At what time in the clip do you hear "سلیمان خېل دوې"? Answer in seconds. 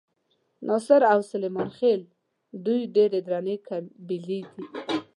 1.31-2.83